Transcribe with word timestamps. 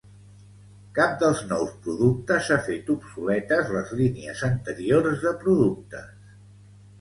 Cap 0.99 1.11
dels 1.23 1.43
nous 1.51 1.75
productes 1.87 2.49
ha 2.55 2.57
fet 2.69 2.89
obsoletes 2.95 3.69
les 3.77 3.93
línies 4.01 4.43
anteriors 4.49 5.23
de 5.27 5.35
productes. 5.45 6.11